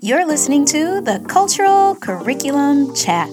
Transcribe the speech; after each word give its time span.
You're 0.00 0.26
listening 0.26 0.66
to 0.66 1.00
the 1.00 1.24
Cultural 1.26 1.94
Curriculum 1.94 2.94
Chat, 2.94 3.30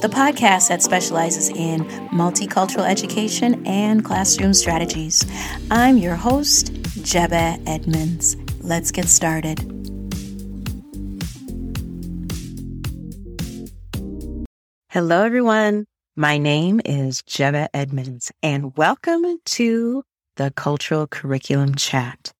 the 0.00 0.08
podcast 0.08 0.68
that 0.68 0.80
specializes 0.80 1.48
in 1.48 1.80
multicultural 2.12 2.88
education 2.88 3.66
and 3.66 4.04
classroom 4.04 4.54
strategies. 4.54 5.26
I'm 5.72 5.96
your 5.96 6.14
host, 6.14 6.72
Jebeh 7.02 7.60
Edmunds. 7.66 8.36
Let's 8.60 8.92
get 8.92 9.06
started. 9.06 9.58
Hello, 14.90 15.24
everyone. 15.24 15.86
My 16.14 16.38
name 16.38 16.80
is 16.84 17.22
Jebeh 17.22 17.66
Edmunds, 17.74 18.30
and 18.40 18.76
welcome 18.76 19.40
to 19.46 20.04
the 20.36 20.52
Cultural 20.52 21.08
Curriculum 21.08 21.74
Chat. 21.74 22.32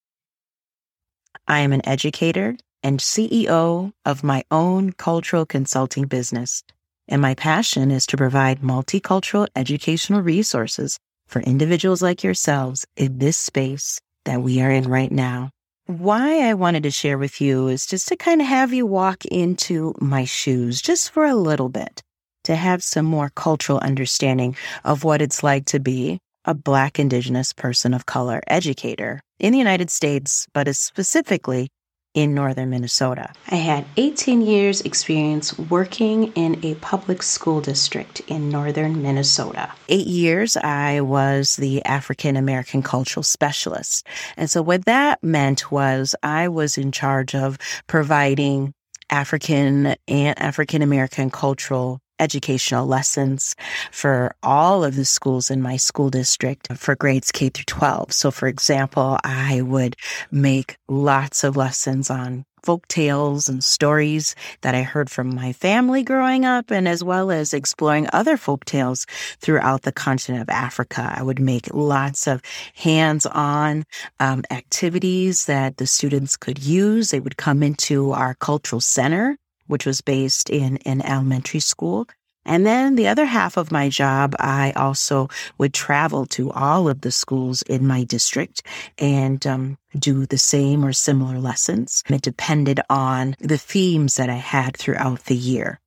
I 1.49 1.59
am 1.59 1.73
an 1.73 1.83
educator 1.89 2.57
and 2.85 3.01
CEO 3.01 3.93
of 4.05 4.23
my 4.23 4.45
own 4.51 4.93
cultural 4.93 5.47
consulting 5.47 6.05
business. 6.05 6.63
And 7.09 7.21
my 7.21 7.35
passion 7.35 7.91
is 7.91 8.07
to 8.07 8.17
provide 8.17 8.61
multicultural 8.61 9.49
educational 9.57 10.21
resources 10.21 10.99
for 11.27 11.41
individuals 11.41 12.03
like 12.03 12.23
yourselves 12.23 12.87
in 12.97 13.19
this 13.19 13.39
space 13.39 13.99
that 14.27 14.43
we 14.43 14.61
are 14.61 14.71
in 14.71 14.85
right 14.85 15.11
now. 15.11 15.51
Why 15.87 16.49
I 16.49 16.55
wanted 16.55 16.83
to 16.85 16.91
share 16.91 17.19
with 17.19 17.41
you 17.41 17.69
is 17.69 17.87
just 17.87 18.09
to 18.09 18.17
kind 18.17 18.41
of 18.41 18.47
have 18.47 18.73
you 18.73 18.87
walk 18.87 19.25
into 19.27 19.95
my 20.01 20.25
shoes 20.25 20.81
just 20.81 21.11
for 21.11 21.25
a 21.25 21.35
little 21.35 21.69
bit, 21.69 22.03
to 22.45 22.55
have 22.55 22.83
some 22.83 23.07
more 23.07 23.31
cultural 23.35 23.79
understanding 23.79 24.57
of 24.85 25.05
what 25.05 25.21
it's 25.21 25.43
like 25.43 25.67
to 25.67 25.81
be 25.81 26.19
a 26.47 26.55
Black 26.55 26.99
Indigenous 26.99 27.53
person 27.53 27.95
of 27.95 28.07
color 28.07 28.43
educator 28.47 29.21
in 29.39 29.53
the 29.53 29.59
United 29.59 29.91
States, 29.91 30.47
but 30.53 30.75
specifically 30.75 31.69
in 32.15 32.33
northern 32.33 32.71
Minnesota. 32.71 33.33
I 33.51 33.57
had 33.57 33.85
18 33.97 34.41
years 34.43 34.81
experience 34.83 35.59
working 35.59 36.33
in 36.35 36.65
a 36.65 36.77
public 36.77 37.23
school 37.23 37.61
district 37.61 38.21
in 38.29 38.49
northern 38.49 39.03
Minnesota. 39.03 39.73
8 39.89 40.07
years 40.07 40.57
I 40.57 41.01
was 41.01 41.57
the 41.57 41.85
African 41.85 42.37
American 42.37 42.83
cultural 42.83 43.25
specialist. 43.25 44.07
And 44.37 44.49
so 44.49 44.63
what 44.63 44.85
that 44.87 45.23
meant 45.23 45.71
was 45.71 46.15
I 46.23 46.49
was 46.49 46.79
in 46.79 46.93
charge 46.93 47.35
of 47.35 47.59
providing 47.89 48.73
African 49.11 49.95
and 50.09 50.39
African 50.41 50.83
American 50.83 51.31
cultural 51.31 52.01
educational 52.19 52.87
lessons 52.87 53.55
for 53.91 54.35
all 54.43 54.85
of 54.85 54.97
the 54.97 55.05
schools 55.05 55.51
in 55.51 55.61
my 55.61 55.77
school 55.77 56.11
district 56.11 56.73
for 56.77 56.95
grades 56.95 57.33
K 57.33 57.49
through 57.49 57.65
12. 57.65 58.13
So, 58.13 58.31
for 58.31 58.49
example, 58.49 59.19
I 59.25 59.63
would 59.63 59.97
make 60.31 60.77
lots 60.89 61.45
of 61.45 61.57
lessons 61.57 62.11
on 62.11 62.45
folk 62.65 62.89
tales 62.89 63.49
and 63.49 63.63
stories 63.63 64.35
that 64.63 64.75
I 64.75 64.83
heard 64.83 65.11
from 65.11 65.35
my 65.35 65.53
family 65.53 66.03
growing 66.03 66.47
up, 66.47 66.71
and 66.71 66.89
as 66.89 67.05
well 67.05 67.31
as 67.31 67.53
exploring 67.53 68.09
other 68.13 68.37
folk 68.37 68.65
tales 68.65 69.07
throughout 69.41 69.83
the 69.83 69.93
continent 69.93 70.43
of 70.43 70.49
Africa. 70.49 71.13
I 71.15 71.23
would 71.23 71.39
make 71.39 71.73
lots 71.75 72.27
of 72.27 72.41
hands 72.75 73.27
on 73.27 73.85
um, 74.19 74.45
activities 74.51 75.45
that 75.45 75.77
the 75.77 75.87
students 75.87 76.37
could 76.37 76.65
use. 76.65 77.11
They 77.11 77.21
would 77.21 77.37
come 77.37 77.63
into 77.63 78.13
our 78.13 78.35
cultural 78.35 78.81
center 78.81 79.37
which 79.67 79.87
was 79.87 80.01
based 80.01 80.51
in 80.51 80.79
an 80.79 81.01
elementary 81.03 81.61
school. 81.61 82.07
And 82.47 82.67
then 82.67 82.97
the 82.97 83.09
other 83.09 83.25
half 83.25 83.57
of 83.57 83.73
my 83.73 83.89
job, 83.89 84.35
I 84.39 84.73
also 84.77 85.29
would 85.57 85.73
travel 85.73 86.27
to 86.27 86.51
all 86.51 86.89
of 86.89 87.01
the 87.01 87.11
schools 87.11 87.63
in 87.63 87.87
my 87.87 88.05
district 88.05 88.63
and 88.99 89.47
um, 89.47 89.79
do 89.99 90.27
the 90.27 90.39
same 90.39 90.85
or 90.85 90.93
similar 90.93 91.39
lessons. 91.39 92.03
It 92.11 92.21
depended 92.21 92.81
on 92.91 93.35
the 93.41 93.59
themes 93.59 94.17
that 94.17 94.29
I 94.29 94.35
had 94.35 94.77
throughout 94.77 95.25
the 95.25 95.37
year. 95.37 95.81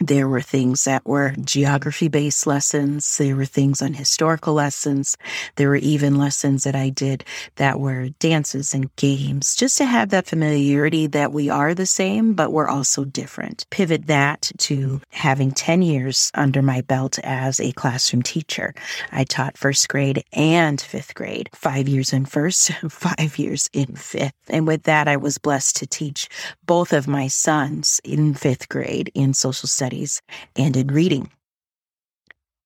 There 0.00 0.28
were 0.28 0.42
things 0.42 0.84
that 0.84 1.06
were 1.06 1.34
geography 1.42 2.08
based 2.08 2.46
lessons. 2.46 3.16
There 3.16 3.34
were 3.34 3.46
things 3.46 3.80
on 3.80 3.94
historical 3.94 4.52
lessons. 4.52 5.16
There 5.54 5.70
were 5.70 5.76
even 5.76 6.16
lessons 6.16 6.64
that 6.64 6.76
I 6.76 6.90
did 6.90 7.24
that 7.54 7.80
were 7.80 8.10
dances 8.18 8.74
and 8.74 8.94
games, 8.96 9.56
just 9.56 9.78
to 9.78 9.86
have 9.86 10.10
that 10.10 10.26
familiarity 10.26 11.06
that 11.08 11.32
we 11.32 11.48
are 11.48 11.72
the 11.72 11.86
same, 11.86 12.34
but 12.34 12.52
we're 12.52 12.68
also 12.68 13.06
different. 13.06 13.64
Pivot 13.70 14.06
that 14.06 14.50
to 14.58 15.00
having 15.12 15.50
10 15.50 15.80
years 15.80 16.30
under 16.34 16.60
my 16.60 16.82
belt 16.82 17.18
as 17.24 17.58
a 17.58 17.72
classroom 17.72 18.22
teacher. 18.22 18.74
I 19.12 19.24
taught 19.24 19.56
first 19.56 19.88
grade 19.88 20.24
and 20.34 20.78
fifth 20.78 21.14
grade, 21.14 21.48
five 21.54 21.88
years 21.88 22.12
in 22.12 22.26
first, 22.26 22.70
five 22.90 23.38
years 23.38 23.70
in 23.72 23.96
fifth. 23.96 24.34
And 24.48 24.66
with 24.66 24.82
that, 24.82 25.08
I 25.08 25.16
was 25.16 25.38
blessed 25.38 25.76
to 25.76 25.86
teach 25.86 26.28
both 26.66 26.92
of 26.92 27.08
my 27.08 27.28
sons 27.28 27.98
in 28.04 28.34
fifth 28.34 28.68
grade 28.68 29.10
in 29.14 29.32
social 29.32 29.66
studies 29.66 29.85
studies 29.86 30.20
and 30.56 30.76
in 30.76 30.88
reading. 30.88 31.30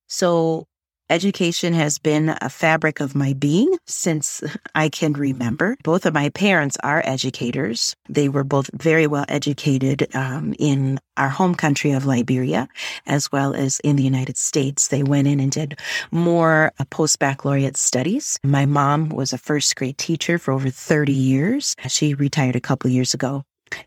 So 0.09 0.65
Education 1.11 1.73
has 1.73 1.99
been 1.99 2.37
a 2.41 2.49
fabric 2.49 3.01
of 3.01 3.17
my 3.17 3.33
being 3.33 3.77
since 3.85 4.45
I 4.77 4.89
can 4.89 5.13
remember. 5.15 5.77
Both 5.83 6.07
of 6.07 6.15
my 6.15 6.29
parents 6.29 6.77
are 6.85 7.03
educators. 7.05 7.97
They 8.09 8.29
were 8.29 8.45
both 8.45 8.71
very 8.73 9.09
well 9.09 9.25
educated 9.29 10.07
um, 10.15 10.55
in 10.57 11.01
our 11.17 11.29
home 11.29 11.57
country 11.57 11.91
of 11.91 12.07
Liberia, 12.07 12.69
as 13.07 13.33
well 13.33 13.55
as 13.55 13.81
in 13.81 13.97
the 13.97 14.05
United 14.05 14.37
States. 14.37 14.87
They 14.87 15.03
went 15.03 15.27
in 15.27 15.41
and 15.41 15.51
did 15.51 15.81
more 16.13 16.71
uh, 16.79 16.85
post 16.91 17.19
baccalaureate 17.19 17.77
studies. 17.77 18.39
My 18.45 18.65
mom 18.65 19.09
was 19.09 19.33
a 19.33 19.39
first 19.39 19.75
grade 19.75 19.99
teacher 19.99 20.39
for 20.39 20.53
over 20.53 20.71
30 20.71 21.13
years. 21.13 21.75
She 21.89 22.15
retired 22.15 22.55
a 22.55 22.61
couple 22.61 22.89
years 22.89 23.15
ago. 23.15 23.43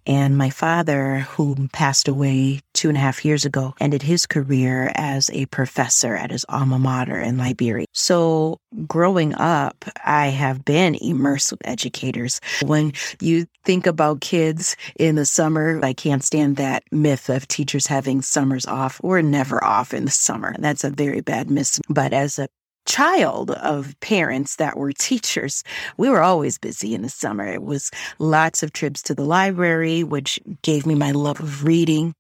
And 0.06 0.38
my 0.38 0.50
father, 0.50 1.20
who 1.32 1.68
passed 1.70 2.08
away 2.08 2.62
two 2.74 2.90
and 2.90 2.98
a 2.98 3.02
half 3.02 3.24
years 3.24 3.46
ago, 3.46 3.74
ended 3.80 4.02
his 4.02 4.26
career 4.26 4.92
as 4.96 5.30
a 5.32 5.46
professor 5.48 6.16
at 6.16 6.32
his 6.32 6.46
alma 6.50 6.80
mater 6.80 7.20
in 7.20 7.38
Liberia. 7.38 7.86
So 7.94 8.60
growing 8.88 9.34
up, 9.36 9.86
I 10.04 10.28
have 10.28 10.66
been 10.66 10.96
immersed 10.96 11.52
with 11.52 11.62
educators. 11.66 12.42
When 12.64 12.94
you 13.22 13.46
think 13.66 13.88
about 13.88 14.22
kids 14.22 14.76
in 14.98 15.16
the 15.16 15.26
summer, 15.26 15.80
I 15.84 15.94
can't 15.94 16.24
stand 16.24 16.58
that 16.58 16.84
myth 16.92 17.30
of 17.30 17.48
teachers 17.48 17.88
having 17.88 18.22
summers 18.22 18.66
off. 18.66 19.00
We're 19.04 19.22
never 19.22 19.64
off 19.64 19.94
in 19.94 20.06
the 20.06 20.12
summer. 20.12 20.56
That's 20.60 20.84
a 20.84 20.90
very 20.90 21.22
bad 21.22 21.50
myth. 21.50 21.80
But 21.90 22.14
as 22.14 22.40
a 22.40 22.48
child 22.86 23.52
of 23.52 24.00
parents 24.00 24.58
that 24.58 24.78
were 24.78 24.92
teachers, 24.94 25.64
we 25.98 26.10
were 26.10 26.22
always 26.22 26.58
busy 26.58 26.94
in 26.94 27.02
the 27.02 27.10
summer. 27.10 27.46
It 27.46 27.64
was 27.64 27.92
lots 28.20 28.64
of 28.64 28.74
trips 28.74 29.02
to 29.04 29.16
the 29.16 29.26
library, 29.26 30.04
which 30.04 30.40
gave 30.62 30.86
me 30.86 30.96
my 30.96 31.12
love 31.12 31.40
of 31.40 31.64
reading 31.64 32.14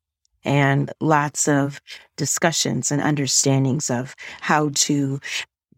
and 0.45 0.91
lots 0.99 1.47
of 1.47 1.79
discussions 2.17 2.91
and 2.91 3.01
understandings 3.01 3.89
of 3.89 4.15
how 4.41 4.71
to 4.75 5.19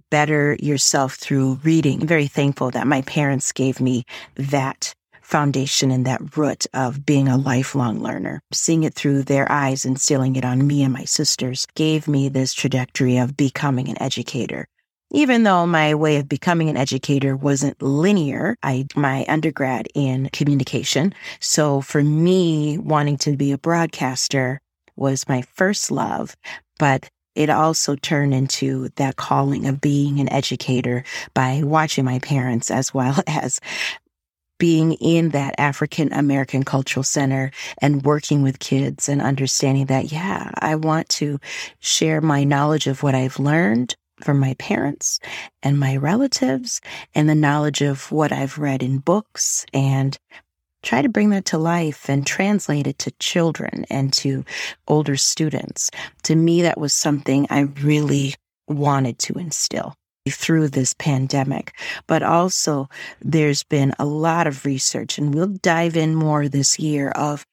better 0.09 0.55
yourself 0.59 1.15
through 1.15 1.59
reading. 1.63 2.01
I'm 2.01 2.07
very 2.07 2.27
thankful 2.27 2.71
that 2.71 2.87
my 2.87 3.01
parents 3.03 3.51
gave 3.51 3.79
me 3.79 4.05
that 4.35 4.93
foundation 5.21 5.89
and 5.89 6.05
that 6.05 6.37
root 6.37 6.67
of 6.73 7.05
being 7.05 7.27
a 7.27 7.37
lifelong 7.37 7.99
learner. 7.99 8.41
Seeing 8.53 8.83
it 8.83 8.93
through 8.93 9.23
their 9.23 9.51
eyes, 9.51 9.83
and 9.83 9.95
instilling 9.95 10.35
it 10.35 10.45
on 10.45 10.67
me 10.67 10.83
and 10.83 10.93
my 10.93 11.03
sisters 11.03 11.65
gave 11.75 12.07
me 12.07 12.29
this 12.29 12.53
trajectory 12.53 13.17
of 13.17 13.35
becoming 13.35 13.89
an 13.89 14.01
educator 14.01 14.67
even 15.15 15.43
though 15.43 15.65
my 15.65 15.95
way 15.95 16.17
of 16.17 16.27
becoming 16.27 16.67
an 16.67 16.75
educator 16.75 17.37
wasn't 17.37 17.81
linear, 17.81 18.57
I 18.61 18.85
my 18.95 19.25
undergrad 19.29 19.87
in 19.95 20.29
communication. 20.33 21.13
So 21.39 21.79
for 21.79 22.03
me, 22.03 22.77
wanting 22.77 23.17
to 23.19 23.37
be 23.37 23.53
a 23.53 23.57
broadcaster 23.57 24.59
was 24.97 25.29
my 25.29 25.41
first 25.53 25.89
love, 25.89 26.35
but 26.79 27.07
it 27.33 27.49
also 27.49 27.95
turned 27.95 28.33
into 28.33 28.89
that 28.97 29.15
calling 29.15 29.67
of 29.67 29.79
being 29.79 30.19
an 30.19 30.31
educator 30.31 31.05
by 31.33 31.61
watching 31.63 32.03
my 32.03 32.19
parents 32.19 32.69
as 32.69 32.93
well 32.93 33.17
as 33.27 33.61
being 34.59 34.93
in 34.93 35.29
that 35.29 35.55
African 35.57 36.11
American 36.11 36.63
Cultural 36.63 37.03
Center 37.03 37.51
and 37.81 38.03
working 38.03 38.41
with 38.41 38.59
kids 38.59 39.07
and 39.07 39.21
understanding 39.21 39.85
that, 39.85 40.11
yeah, 40.11 40.51
I 40.59 40.75
want 40.75 41.07
to 41.09 41.39
share 41.79 42.19
my 42.19 42.43
knowledge 42.43 42.87
of 42.87 43.01
what 43.01 43.15
I've 43.15 43.39
learned 43.39 43.95
from 44.21 44.39
my 44.39 44.53
parents 44.55 45.19
and 45.63 45.79
my 45.79 45.97
relatives 45.97 46.81
and 47.13 47.27
the 47.27 47.35
knowledge 47.35 47.81
of 47.81 48.11
what 48.11 48.31
I've 48.31 48.57
read 48.57 48.81
in 48.81 48.99
books 48.99 49.65
and 49.73 50.17
try 50.83 51.01
to 51.01 51.09
bring 51.09 51.31
that 51.31 51.45
to 51.45 51.57
life 51.57 52.09
and 52.09 52.25
translate 52.25 52.87
it 52.87 52.99
to 52.99 53.11
children 53.19 53.85
and 53.89 54.13
to 54.13 54.45
older 54.87 55.17
students. 55.17 55.89
To 56.23 56.35
me, 56.35 56.61
that 56.61 56.79
was 56.79 56.93
something 56.93 57.47
I 57.49 57.61
really 57.81 58.35
wanted 58.67 59.19
to 59.19 59.33
instill 59.33 59.95
through 60.29 60.69
this 60.69 60.93
pandemic. 60.93 61.73
But 62.07 62.23
also, 62.23 62.89
there's 63.21 63.63
been 63.63 63.93
a 63.99 64.05
lot 64.05 64.47
of 64.47 64.65
research, 64.65 65.17
and 65.17 65.33
we'll 65.33 65.47
dive 65.47 65.95
in 65.95 66.15
more 66.15 66.47
this 66.47 66.79
year 66.79 67.09
of 67.09 67.45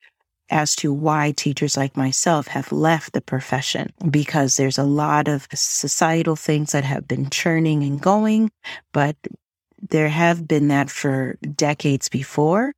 as 0.53 0.77
to 0.77 0.93
why 0.93 1.33
teachers 1.33 1.77
like 1.77 1.97
myself 1.97 2.47
have 2.47 2.71
left 2.71 3.15
the 3.15 3.21
profession 3.21 3.93
because 4.11 4.57
there's 4.57 4.79
a 4.79 4.85
lot 4.85 5.27
of 5.27 5.49
societal 5.53 6.37
things 6.37 6.73
that 6.73 6.85
have 6.85 7.09
been 7.09 7.31
churning 7.31 7.83
and 7.83 8.01
going, 8.01 8.51
but 8.93 9.17
there 9.81 10.09
have 10.09 10.47
been 10.47 10.69
that 10.69 10.91
for 10.91 11.37
decades 11.57 12.09
before. 12.09 12.73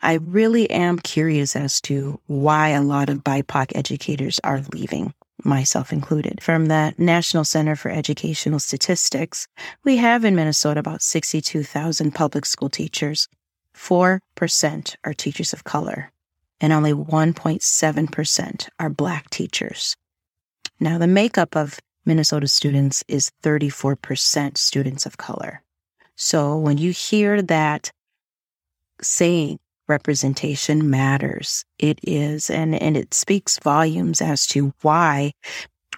I 0.00 0.14
really 0.14 0.70
am 0.70 0.98
curious 0.98 1.54
as 1.54 1.80
to 1.82 2.20
why 2.26 2.68
a 2.68 2.82
lot 2.82 3.10
of 3.10 3.24
BIPOC 3.24 3.72
educators 3.74 4.40
are 4.44 4.62
leaving, 4.72 5.12
myself 5.44 5.92
included. 5.92 6.42
From 6.42 6.66
the 6.66 6.94
National 6.98 7.44
Center 7.44 7.76
for 7.76 7.90
Educational 7.90 8.58
Statistics, 8.58 9.48
we 9.84 9.96
have 9.96 10.24
in 10.24 10.36
Minnesota 10.36 10.80
about 10.80 11.02
62,000 11.02 12.14
public 12.14 12.46
school 12.46 12.70
teachers. 12.70 13.28
4% 13.74 14.96
are 15.04 15.14
teachers 15.14 15.52
of 15.52 15.64
color, 15.64 16.10
and 16.60 16.72
only 16.72 16.92
1.7% 16.92 18.68
are 18.78 18.90
Black 18.90 19.30
teachers. 19.30 19.96
Now, 20.80 20.98
the 20.98 21.06
makeup 21.06 21.56
of 21.56 21.78
Minnesota 22.04 22.48
students 22.48 23.04
is 23.08 23.30
34% 23.42 24.56
students 24.56 25.06
of 25.06 25.18
color. 25.18 25.62
So 26.16 26.56
when 26.56 26.78
you 26.78 26.92
hear 26.92 27.42
that 27.42 27.90
saying 29.00 29.58
representation 29.88 30.90
matters, 30.90 31.64
it 31.78 31.98
is, 32.02 32.50
and, 32.50 32.74
and 32.74 32.96
it 32.96 33.14
speaks 33.14 33.58
volumes 33.58 34.20
as 34.20 34.46
to 34.48 34.72
why 34.82 35.32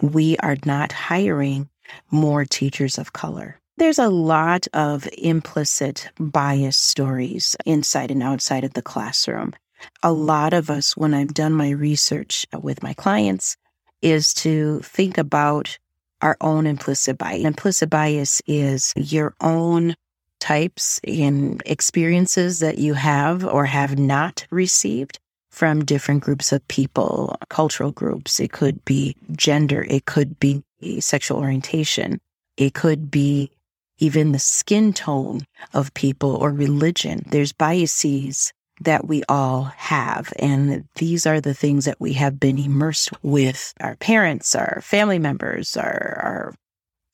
we 0.03 0.37
are 0.39 0.57
not 0.65 0.93
hiring 0.93 1.69
more 2.11 2.45
teachers 2.45 2.99
of 2.99 3.13
color. 3.13 3.59
There's 3.77 3.99
a 3.99 4.11
lot 4.11 4.67
of 4.75 5.09
implicit 5.17 6.11
bias 6.19 6.77
stories 6.77 7.57
inside 7.65 8.11
and 8.11 8.23
outside 8.23 8.65
of 8.65 8.75
the 8.75 8.83
classroom. 8.83 9.55
A 10.03 10.13
lot 10.13 10.53
of 10.53 10.71
us, 10.71 10.97
when 10.97 11.15
I've 11.15 11.35
done 11.35 11.53
my 11.53 11.71
research 11.71 12.47
uh, 12.55 12.59
with 12.59 12.83
my 12.83 12.95
clients, 12.95 13.57
is 14.03 14.33
to 14.35 14.81
think 14.81 15.19
about 15.19 15.79
our 16.23 16.37
own 16.41 16.67
implicit 16.67 17.19
bias. 17.19 17.45
Implicit 17.45 17.91
bias 17.91 18.43
is 18.47 18.93
your 18.97 19.35
own 19.41 19.95
types 20.39 21.01
and 21.05 21.63
experiences 21.67 22.61
that 22.61 22.79
you 22.79 22.95
have 22.95 23.45
or 23.45 23.67
have 23.67 23.99
not 23.99 24.47
received 24.51 25.19
from 25.51 25.85
different 25.85 26.23
groups 26.23 26.53
of 26.53 26.67
people, 26.69 27.37
cultural 27.49 27.91
groups. 27.91 28.41
It 28.41 28.53
could 28.53 28.85
be 28.85 29.17
gender. 29.33 29.85
It 29.89 30.07
could 30.07 30.39
be 30.39 30.63
sexual 31.01 31.39
orientation. 31.39 32.21
It 32.57 32.75
could 32.75 33.11
be 33.11 33.51
even 33.99 34.33
the 34.33 34.39
skin 34.39 34.93
tone 34.93 35.43
of 35.75 35.93
people 35.95 36.37
or 36.37 36.51
religion. 36.51 37.25
There's 37.31 37.53
biases 37.53 38.53
that 38.81 39.07
we 39.07 39.23
all 39.29 39.65
have. 39.65 40.33
And 40.39 40.85
these 40.97 41.27
are 41.27 41.41
the 41.41 41.55
things 41.55 41.85
that 41.85 42.01
we 42.01 42.15
have 42.15 42.41
been 42.41 42.59
immersed 42.59 43.11
with 43.23 43.75
our 43.81 43.97
parents, 43.97 44.55
our 44.55 44.81
family 44.83 45.19
members, 45.19 45.77
our, 45.77 46.21
our 46.23 46.55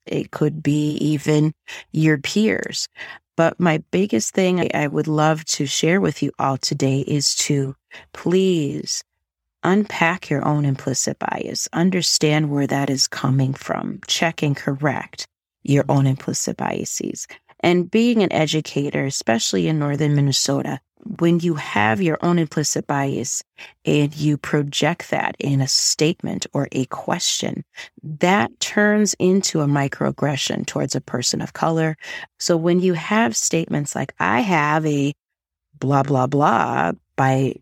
it 0.06 0.30
could 0.30 0.62
be 0.62 0.92
even 0.98 1.52
your 1.92 2.18
peers. 2.18 2.88
But 3.36 3.60
my 3.60 3.82
biggest 3.90 4.34
thing 4.34 4.70
I 4.74 4.86
would 4.86 5.08
love 5.08 5.44
to 5.46 5.66
share 5.66 6.00
with 6.00 6.22
you 6.22 6.32
all 6.38 6.56
today 6.56 7.00
is 7.00 7.34
to 7.36 7.74
please 8.12 9.04
unpack 9.62 10.30
your 10.30 10.46
own 10.46 10.64
implicit 10.64 11.18
bias, 11.18 11.68
understand 11.72 12.50
where 12.50 12.68
that 12.68 12.88
is 12.88 13.08
coming 13.08 13.52
from, 13.52 14.00
check 14.06 14.42
and 14.42 14.56
correct 14.56 15.26
your 15.64 15.84
own 15.88 16.06
implicit 16.06 16.56
biases. 16.56 17.26
And 17.60 17.90
being 17.90 18.22
an 18.22 18.32
educator, 18.32 19.04
especially 19.04 19.66
in 19.66 19.78
northern 19.78 20.14
Minnesota, 20.14 20.80
when 21.04 21.40
you 21.40 21.54
have 21.54 22.02
your 22.02 22.18
own 22.22 22.38
implicit 22.38 22.86
bias 22.86 23.42
and 23.84 24.14
you 24.16 24.36
project 24.36 25.10
that 25.10 25.36
in 25.38 25.60
a 25.60 25.68
statement 25.68 26.46
or 26.52 26.68
a 26.72 26.86
question, 26.86 27.64
that 28.02 28.58
turns 28.60 29.14
into 29.18 29.60
a 29.60 29.66
microaggression 29.66 30.66
towards 30.66 30.94
a 30.94 31.00
person 31.00 31.40
of 31.40 31.52
color. 31.52 31.96
So 32.38 32.56
when 32.56 32.80
you 32.80 32.94
have 32.94 33.36
statements 33.36 33.94
like, 33.94 34.14
I 34.18 34.40
have 34.40 34.84
a 34.86 35.12
blah, 35.78 36.02
blah, 36.02 36.26
blah, 36.26 36.92
by 37.16 37.54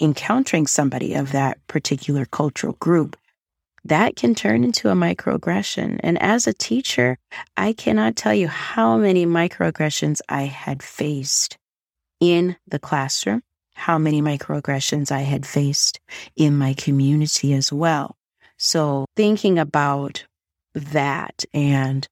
encountering 0.00 0.66
somebody 0.66 1.14
of 1.14 1.32
that 1.32 1.64
particular 1.68 2.26
cultural 2.26 2.74
group, 2.74 3.16
that 3.84 4.14
can 4.14 4.34
turn 4.34 4.62
into 4.62 4.90
a 4.90 4.94
microaggression. 4.94 5.98
And 6.02 6.20
as 6.22 6.46
a 6.46 6.52
teacher, 6.52 7.18
I 7.56 7.72
cannot 7.72 8.16
tell 8.16 8.34
you 8.34 8.46
how 8.46 8.96
many 8.96 9.26
microaggressions 9.26 10.20
I 10.28 10.42
had 10.42 10.82
faced 10.82 11.58
in 12.22 12.56
the 12.68 12.78
classroom, 12.78 13.42
how 13.74 13.98
many 13.98 14.22
microaggressions 14.22 15.10
I 15.10 15.22
had 15.22 15.44
faced 15.44 15.98
in 16.36 16.56
my 16.56 16.72
community 16.72 17.52
as 17.52 17.72
well. 17.72 18.16
So 18.56 19.06
thinking 19.16 19.58
about 19.58 20.24
that 20.72 21.44
and 21.52 22.06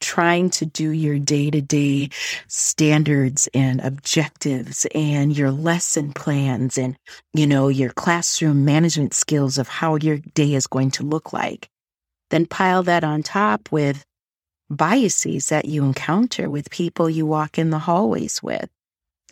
trying 0.00 0.48
to 0.48 0.64
do 0.64 0.88
your 0.88 1.18
day 1.18 1.50
to 1.50 1.60
day 1.60 2.08
standards 2.48 3.46
and 3.52 3.82
objectives 3.82 4.86
and 4.94 5.36
your 5.36 5.50
lesson 5.50 6.14
plans 6.14 6.78
and, 6.78 6.96
you 7.34 7.46
know, 7.46 7.68
your 7.68 7.90
classroom 7.90 8.64
management 8.64 9.12
skills 9.12 9.58
of 9.58 9.68
how 9.68 9.96
your 9.96 10.16
day 10.32 10.54
is 10.54 10.66
going 10.66 10.92
to 10.92 11.02
look 11.02 11.34
like. 11.34 11.68
Then 12.30 12.46
pile 12.46 12.82
that 12.84 13.04
on 13.04 13.22
top 13.22 13.70
with 13.70 14.02
biases 14.70 15.50
that 15.50 15.66
you 15.66 15.84
encounter 15.84 16.48
with 16.48 16.70
people 16.70 17.10
you 17.10 17.26
walk 17.26 17.58
in 17.58 17.68
the 17.68 17.80
hallways 17.80 18.42
with 18.42 18.70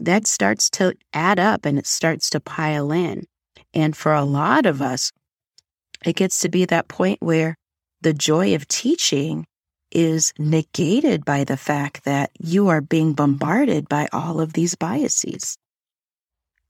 that 0.01 0.27
starts 0.27 0.71
to 0.71 0.95
add 1.13 1.39
up 1.39 1.65
and 1.65 1.79
it 1.79 1.87
starts 1.87 2.31
to 2.31 2.41
pile 2.41 2.93
in. 2.93 3.25
And 3.75 3.97
for 3.97 4.13
a 4.13 4.25
lot 4.25 4.67
of 4.67 4.81
us, 4.81 5.13
it 6.05 6.17
gets 6.17 6.41
to 6.41 6.49
be 6.49 6.65
that 6.65 6.89
point 6.89 7.21
where 7.21 7.57
the 8.01 8.15
joy 8.15 8.55
of 8.55 8.69
teaching 8.69 9.47
is 9.91 10.33
negated 10.39 11.25
by 11.25 11.45
the 11.45 11.57
fact 11.57 12.05
that 12.05 12.31
you 12.39 12.69
are 12.69 12.81
being 12.81 13.15
bombarded 13.15 13.89
by 13.89 14.09
all 14.13 14.41
of 14.41 14.53
these 14.53 14.75
biases. 14.75 15.57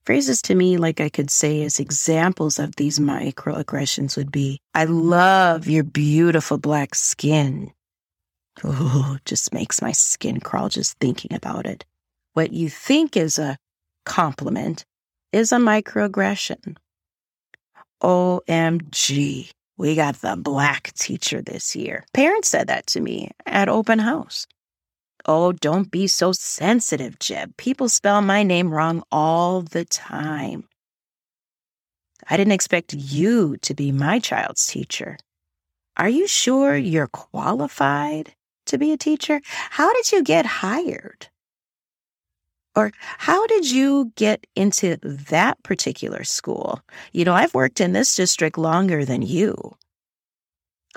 Phrases 0.05 0.41
to 0.43 0.55
me, 0.55 0.79
like 0.79 1.01
I 1.01 1.11
could 1.11 1.31
say 1.31 1.63
as 1.65 1.79
examples 1.79 2.59
of 2.59 2.77
these 2.77 2.99
microaggressions 2.99 4.17
would 4.17 4.33
be, 4.33 4.61
I 4.75 4.85
love 4.85 5.67
your 5.67 5.85
beautiful 5.85 6.57
black 6.57 6.95
skin. 6.95 7.73
Oh, 8.65 9.19
just 9.25 9.53
makes 9.53 9.83
my 9.83 9.93
skin 9.93 10.41
crawl 10.41 10.69
just 10.69 10.99
thinking 10.99 11.35
about 11.35 11.67
it 11.67 11.85
what 12.39 12.53
you 12.53 12.69
think 12.69 13.17
is 13.17 13.37
a 13.37 13.57
compliment 14.05 14.85
is 15.33 15.51
a 15.51 15.57
microaggression. 15.57 16.77
OMG, 18.01 19.51
we 19.77 19.97
got 19.97 20.15
the 20.21 20.37
black 20.37 20.93
teacher 20.95 21.43
this 21.43 21.75
year. 21.75 22.05
Parents 22.15 22.49
said 22.49 22.69
that 22.69 22.87
to 22.87 23.01
me 23.01 23.33
at 23.45 23.69
open 23.69 23.99
house. 23.99 24.47
Oh, 25.27 25.51
don't 25.51 25.91
be 25.91 26.07
so 26.07 26.31
sensitive, 26.31 27.19
Jeb. 27.19 27.57
People 27.57 27.89
spell 27.89 28.23
my 28.23 28.45
name 28.45 28.71
wrong 28.71 29.03
all 29.11 29.63
the 29.63 29.85
time. 29.85 30.63
I 32.31 32.37
didn't 32.37 32.53
expect 32.53 32.95
you 32.95 33.57
to 33.63 33.75
be 33.75 33.91
my 33.91 34.21
child's 34.21 34.65
teacher. 34.65 35.19
Are 35.97 36.09
you 36.09 36.29
sure 36.29 36.77
you're 36.77 37.09
qualified 37.09 38.33
to 38.67 38.79
be 38.79 38.93
a 38.93 38.97
teacher? 38.97 39.41
How 39.71 39.93
did 39.93 40.13
you 40.13 40.23
get 40.23 40.47
hired? 40.47 41.27
Or 42.79 42.93
how 43.01 43.45
did 43.49 43.69
you 43.69 44.13
get 44.15 44.47
into 44.55 44.99
that 45.03 45.61
particular 45.65 46.23
school? 46.23 46.81
You 47.13 47.25
know, 47.25 47.35
I've 47.35 47.53
worked 47.53 47.81
in 47.81 47.93
this 47.93 48.15
district 48.15 48.57
longer 48.57 49.05
than 49.05 49.21
you. 49.21 49.77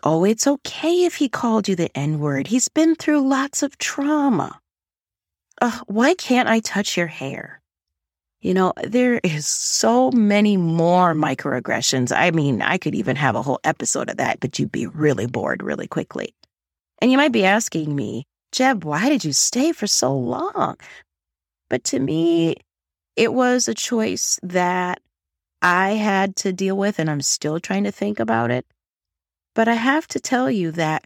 Oh, 0.03 0.23
it's 0.23 0.45
okay 0.45 1.05
if 1.05 1.15
he 1.15 1.27
called 1.27 1.67
you 1.67 1.75
the 1.75 1.89
N 1.97 2.19
word. 2.19 2.45
He's 2.45 2.69
been 2.69 2.93
through 2.93 3.27
lots 3.27 3.63
of 3.63 3.79
trauma. 3.79 4.59
Uh, 5.59 5.79
why 5.87 6.13
can't 6.13 6.47
I 6.47 6.59
touch 6.59 6.95
your 6.95 7.07
hair? 7.07 7.59
You 8.41 8.53
know, 8.53 8.73
there 8.83 9.19
is 9.23 9.47
so 9.47 10.11
many 10.11 10.57
more 10.57 11.15
microaggressions. 11.15 12.15
I 12.15 12.29
mean, 12.29 12.61
I 12.61 12.77
could 12.77 12.93
even 12.93 13.15
have 13.15 13.35
a 13.35 13.41
whole 13.41 13.59
episode 13.63 14.11
of 14.11 14.17
that, 14.17 14.39
but 14.39 14.59
you'd 14.59 14.71
be 14.71 14.85
really 14.85 15.25
bored 15.25 15.63
really 15.63 15.87
quickly. 15.87 16.35
And 16.99 17.09
you 17.09 17.17
might 17.17 17.31
be 17.31 17.43
asking 17.43 17.95
me, 17.95 18.27
Jeb, 18.51 18.83
why 18.83 19.09
did 19.09 19.25
you 19.25 19.33
stay 19.33 19.71
for 19.71 19.87
so 19.87 20.15
long? 20.15 20.77
But 21.71 21.85
to 21.85 21.99
me, 21.99 22.57
it 23.15 23.33
was 23.33 23.69
a 23.69 23.73
choice 23.73 24.37
that 24.43 24.99
I 25.61 25.91
had 25.91 26.35
to 26.37 26.51
deal 26.51 26.75
with, 26.75 26.99
and 26.99 27.09
I'm 27.09 27.21
still 27.21 27.61
trying 27.61 27.85
to 27.85 27.93
think 27.93 28.19
about 28.19 28.51
it. 28.51 28.65
But 29.55 29.69
I 29.69 29.75
have 29.75 30.05
to 30.09 30.19
tell 30.19 30.51
you 30.51 30.71
that 30.71 31.05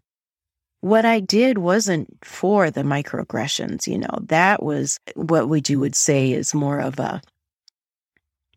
what 0.82 1.06
I 1.06 1.20
did 1.20 1.60
wasn't 1.60 2.18
for 2.26 2.72
the 2.72 2.82
microaggressions. 2.82 3.86
You 3.86 4.00
know, 4.00 4.18
that 4.24 4.64
was 4.64 5.00
what 5.14 5.48
we 5.48 5.62
you 5.68 5.80
would 5.80 5.96
say 5.96 6.32
is 6.32 6.56
more 6.56 6.80
of 6.80 7.00
a 7.00 7.22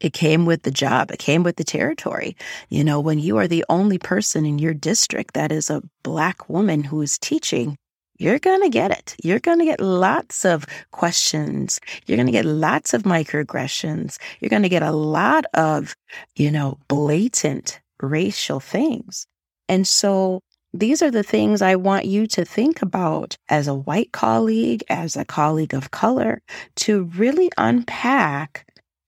it 0.00 0.14
came 0.14 0.46
with 0.46 0.62
the 0.62 0.70
job. 0.70 1.10
It 1.10 1.18
came 1.18 1.42
with 1.42 1.56
the 1.56 1.64
territory. 1.64 2.38
You 2.70 2.84
know, 2.84 3.00
when 3.00 3.18
you 3.18 3.36
are 3.36 3.48
the 3.48 3.66
only 3.68 3.98
person 3.98 4.46
in 4.46 4.58
your 4.58 4.72
district 4.72 5.34
that 5.34 5.52
is 5.52 5.68
a 5.68 5.82
Black 6.02 6.48
woman 6.48 6.84
who 6.84 7.02
is 7.02 7.18
teaching, 7.18 7.76
you're 8.18 8.38
going 8.38 8.62
to 8.62 8.68
get 8.68 8.90
it. 8.90 9.16
You're 9.22 9.38
going 9.38 9.60
to 9.60 9.64
get 9.64 9.80
lots 9.80 10.44
of 10.44 10.66
questions. 10.90 11.80
You're 12.06 12.16
going 12.16 12.26
to 12.26 12.32
get 12.32 12.44
lots 12.44 12.92
of 12.92 13.04
microaggressions. 13.04 14.18
You're 14.40 14.50
going 14.50 14.62
to 14.62 14.68
get 14.68 14.82
a 14.82 14.92
lot 14.92 15.44
of, 15.54 15.94
you 16.34 16.50
know, 16.50 16.78
blatant 16.88 17.80
racial 18.02 18.60
things. 18.60 19.26
And 19.68 19.86
so 19.86 20.40
these 20.74 21.02
are 21.02 21.10
the 21.10 21.22
things 21.22 21.62
I 21.62 21.76
want 21.76 22.04
you 22.04 22.26
to 22.28 22.44
think 22.44 22.82
about 22.82 23.36
as 23.48 23.68
a 23.68 23.74
white 23.74 24.12
colleague, 24.12 24.84
as 24.88 25.16
a 25.16 25.24
colleague 25.24 25.74
of 25.74 25.90
color, 25.90 26.42
to 26.76 27.04
really 27.04 27.50
unpack 27.56 28.66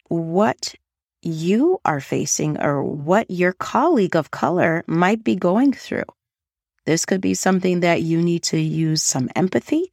what 0.08 0.74
you 1.22 1.78
are 1.84 2.00
facing 2.00 2.60
or 2.60 2.82
what 2.82 3.30
your 3.30 3.52
colleague 3.52 4.16
of 4.16 4.30
color 4.30 4.82
might 4.86 5.22
be 5.22 5.36
going 5.36 5.72
through. 5.72 6.04
This 6.86 7.04
could 7.04 7.20
be 7.20 7.34
something 7.34 7.80
that 7.80 8.02
you 8.02 8.20
need 8.20 8.42
to 8.44 8.58
use 8.58 9.02
some 9.02 9.28
empathy. 9.36 9.92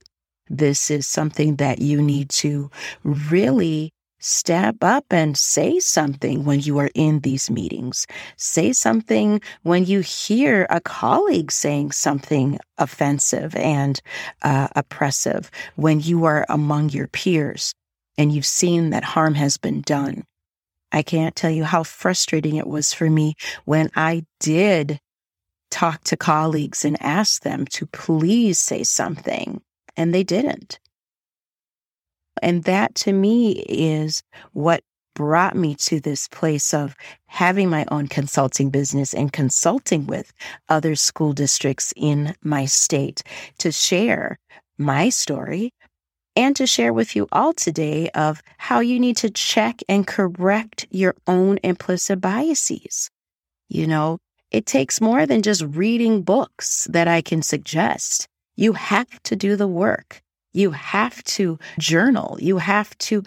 This 0.49 0.89
is 0.89 1.05
something 1.07 1.57
that 1.57 1.79
you 1.79 2.01
need 2.01 2.29
to 2.29 2.71
really 3.03 3.91
step 4.19 4.77
up 4.81 5.05
and 5.11 5.37
say 5.37 5.79
something 5.79 6.43
when 6.43 6.59
you 6.59 6.79
are 6.79 6.89
in 6.95 7.19
these 7.19 7.51
meetings. 7.51 8.07
Say 8.35 8.73
something 8.73 9.41
when 9.63 9.85
you 9.85 9.99
hear 9.99 10.65
a 10.69 10.81
colleague 10.81 11.51
saying 11.51 11.91
something 11.91 12.57
offensive 12.77 13.55
and 13.55 14.01
uh, 14.41 14.69
oppressive, 14.75 15.51
when 15.75 15.99
you 15.99 16.25
are 16.25 16.45
among 16.49 16.89
your 16.89 17.07
peers 17.07 17.73
and 18.17 18.33
you've 18.33 18.45
seen 18.45 18.89
that 18.89 19.03
harm 19.03 19.35
has 19.35 19.57
been 19.57 19.81
done. 19.81 20.23
I 20.91 21.03
can't 21.03 21.35
tell 21.35 21.51
you 21.51 21.65
how 21.65 21.83
frustrating 21.83 22.55
it 22.55 22.65
was 22.65 22.93
for 22.93 23.09
me 23.09 23.35
when 23.65 23.91
I 23.95 24.25
did 24.39 24.99
talk 25.69 26.03
to 26.05 26.17
colleagues 26.17 26.85
and 26.85 27.01
ask 27.01 27.43
them 27.43 27.65
to 27.65 27.85
please 27.87 28.59
say 28.59 28.83
something, 28.83 29.61
and 29.95 30.13
they 30.13 30.23
didn't. 30.23 30.79
And 32.41 32.63
that 32.65 32.95
to 32.95 33.13
me 33.13 33.63
is 33.67 34.23
what 34.53 34.83
brought 35.15 35.55
me 35.55 35.73
to 35.73 35.99
this 35.99 36.27
place 36.27 36.75
of 36.75 36.95
having 37.25 37.69
my 37.69 37.83
own 37.89 38.07
consulting 38.07 38.69
business 38.69 39.15
and 39.15 39.33
consulting 39.33 40.05
with 40.05 40.31
other 40.69 40.95
school 40.95 41.33
districts 41.33 41.91
in 41.97 42.35
my 42.43 42.65
state 42.65 43.23
to 43.57 43.71
share 43.71 44.37
my 44.77 45.09
story 45.09 45.73
and 46.35 46.55
to 46.55 46.67
share 46.67 46.93
with 46.93 47.15
you 47.15 47.27
all 47.31 47.51
today 47.51 48.09
of 48.11 48.43
how 48.59 48.79
you 48.79 48.99
need 48.99 49.17
to 49.17 49.31
check 49.31 49.81
and 49.89 50.05
correct 50.05 50.85
your 50.91 51.15
own 51.25 51.57
implicit 51.63 52.21
biases. 52.21 53.09
You 53.69 53.87
know, 53.87 54.19
it 54.51 54.65
takes 54.65 55.01
more 55.01 55.25
than 55.25 55.41
just 55.41 55.63
reading 55.63 56.21
books 56.21 56.87
that 56.91 57.07
I 57.07 57.21
can 57.21 57.41
suggest. 57.41 58.27
You 58.55 58.73
have 58.73 59.21
to 59.23 59.35
do 59.35 59.55
the 59.55 59.67
work. 59.67 60.21
You 60.53 60.71
have 60.71 61.23
to 61.25 61.59
journal. 61.77 62.37
You 62.39 62.57
have 62.57 62.97
to 62.99 63.23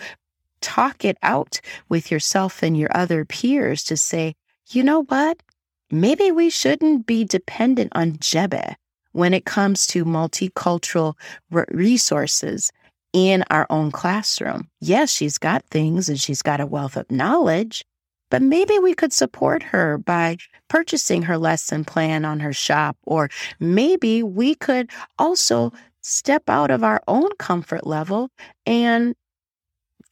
talk 0.61 1.05
it 1.05 1.17
out 1.23 1.61
with 1.89 2.11
yourself 2.11 2.63
and 2.63 2.77
your 2.77 2.91
other 2.95 3.25
peers 3.25 3.85
to 3.85 3.97
say, 3.97 4.35
you 4.71 4.83
know 4.83 5.05
what? 5.05 5.43
Maybe 5.91 6.31
we 6.31 6.51
shouldn't 6.51 7.07
be 7.07 7.25
dependent 7.25 7.93
on 7.95 8.13
Jebeh 8.13 8.75
when 9.13 9.35
it 9.35 9.45
comes 9.45 9.87
to 9.89 10.05
multicultural 10.05 11.15
resources 11.51 12.71
in 13.13 13.43
our 13.51 13.67
own 13.71 13.91
classroom. 13.91 14.69
Yes, 14.81 15.11
she's 15.11 15.39
got 15.39 15.65
things 15.71 16.09
and 16.09 16.21
she's 16.21 16.43
got 16.43 16.61
a 16.61 16.67
wealth 16.67 16.97
of 16.97 17.11
knowledge, 17.11 17.85
but 18.31 18.43
maybe 18.43 18.79
we 18.79 18.95
could 18.95 19.13
support 19.13 19.63
her 19.63 19.99
by 19.99 20.39
purchasing 20.69 21.23
her 21.23 21.37
lesson 21.37 21.85
plan 21.85 22.25
on 22.25 22.41
her 22.41 22.53
shop, 22.53 22.97
or 23.05 23.29
maybe 23.59 24.23
we 24.23 24.55
could 24.55 24.91
also 25.19 25.73
step 26.01 26.49
out 26.49 26.71
of 26.71 26.83
our 26.83 27.03
own 27.07 27.31
comfort 27.39 27.87
level 27.87 28.31
and 28.65 29.15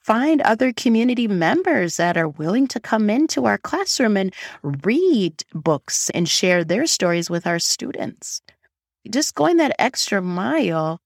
find 0.02 0.40
other 0.42 0.72
community 0.72 1.28
members 1.28 1.98
that 1.98 2.16
are 2.16 2.28
willing 2.28 2.66
to 2.66 2.80
come 2.80 3.10
into 3.10 3.44
our 3.44 3.58
classroom 3.58 4.16
and 4.16 4.34
read 4.62 5.44
books 5.52 6.10
and 6.10 6.28
share 6.28 6.64
their 6.64 6.86
stories 6.86 7.28
with 7.28 7.46
our 7.46 7.58
students. 7.58 8.40
Just 9.10 9.34
going 9.34 9.58
that 9.58 9.76
extra 9.78 10.20
mile 10.22 11.00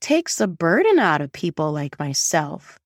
takes 0.00 0.36
the 0.36 0.48
burden 0.48 0.98
out 0.98 1.20
of 1.20 1.30
people 1.32 1.72
like 1.72 1.98
myself. 1.98 2.78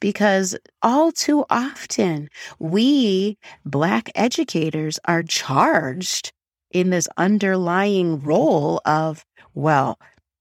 Because 0.00 0.56
all 0.82 1.10
too 1.12 1.44
often, 1.48 2.28
we 2.58 3.38
Black 3.64 4.10
educators 4.14 4.98
are 5.06 5.22
charged 5.22 6.32
in 6.70 6.90
this 6.90 7.08
underlying 7.16 8.20
role 8.20 8.80
of, 8.84 9.24
well, 9.54 9.98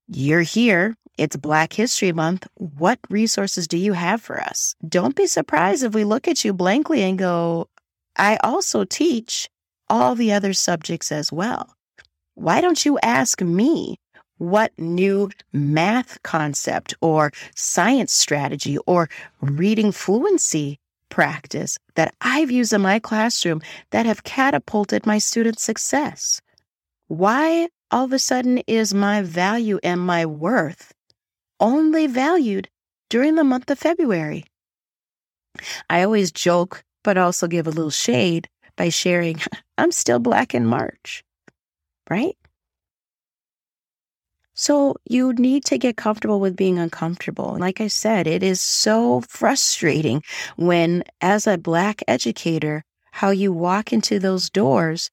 you're 0.08 0.42
here. 0.42 0.96
It's 1.18 1.38
Black 1.38 1.72
History 1.72 2.12
Month. 2.12 2.46
What 2.56 3.00
resources 3.10 3.68
do 3.68 3.78
you 3.78 3.94
have 3.94 4.22
for 4.22 4.42
us? 4.42 4.76
Don't 4.88 5.16
be 5.16 5.28
surprised 5.28 5.84
if 5.84 5.96
we 5.96 6.04
look 6.04 6.28
at 6.28 6.44
you 6.44 6.54
blankly 6.54 7.02
and 7.04 7.18
go, 7.18 7.70
I 8.18 8.38
also 8.44 8.84
teach 8.84 9.50
all 9.90 10.16
the 10.16 10.34
other 10.34 10.52
subjects 10.52 11.12
as 11.12 11.32
well. 11.32 11.74
Why 12.34 12.60
don't 12.60 12.84
you 12.84 13.00
ask 13.02 13.42
me 13.42 13.98
what 14.38 14.72
new 14.78 15.30
math 15.54 16.22
concept 16.24 16.94
or 17.02 17.32
science 17.56 18.14
strategy 18.14 18.78
or 18.86 19.10
reading 19.42 19.92
fluency 19.92 20.80
practice 21.10 21.78
that 21.96 22.14
I've 22.22 22.52
used 22.52 22.74
in 22.74 22.82
my 22.82 23.00
classroom 23.00 23.62
that 23.92 24.06
have 24.06 24.24
catapulted 24.24 25.06
my 25.06 25.18
students' 25.18 25.64
success? 25.64 26.42
Why 27.08 27.70
all 27.92 28.06
of 28.06 28.14
a 28.14 28.20
sudden 28.20 28.60
is 28.68 28.94
my 28.94 29.22
value 29.22 29.80
and 29.84 30.02
my 30.02 30.26
worth 30.26 30.94
only 31.60 32.08
valued 32.08 32.68
during 33.10 33.36
the 33.36 33.44
month 33.44 33.70
of 33.70 33.80
February? 33.80 34.46
I 35.90 36.04
always 36.04 36.32
joke, 36.32 36.84
but 37.04 37.18
also 37.18 37.48
give 37.48 37.68
a 37.68 37.72
little 37.72 37.92
shade 37.92 38.50
by 38.76 38.90
sharing, 38.90 39.40
I'm 39.78 39.92
still 39.92 40.20
black 40.20 40.54
in 40.54 40.66
March, 40.66 41.24
right? 42.10 42.36
So 44.56 44.96
you 45.06 45.34
need 45.34 45.66
to 45.66 45.78
get 45.78 45.98
comfortable 45.98 46.40
with 46.40 46.56
being 46.56 46.80
uncomfortable. 46.80 47.58
Like 47.60 47.82
I 47.82 47.88
said, 47.88 48.26
it 48.26 48.42
is 48.42 48.62
so 48.62 49.22
frustrating 49.28 50.24
when, 50.56 51.04
as 51.20 51.46
a 51.46 51.58
Black 51.58 52.02
educator, 52.08 52.82
how 53.12 53.32
you 53.32 53.52
walk 53.52 53.92
into 53.92 54.18
those 54.18 54.50
doors 54.50 55.12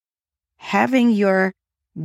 having 0.59 1.11
your 1.11 1.53